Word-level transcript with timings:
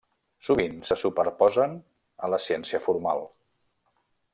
Sovint 0.47 0.79
se 0.91 0.97
superposen 1.01 1.77
a 2.29 2.33
la 2.35 2.43
ciència 2.49 2.85
formal. 2.91 3.27